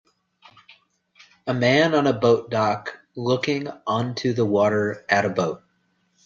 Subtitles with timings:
[1.45, 5.61] A man on a boat dock looking onto the water at a boat